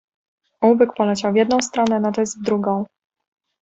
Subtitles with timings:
[0.61, 2.85] "Ołówek poleciał w jedną stronę, notes w drugą."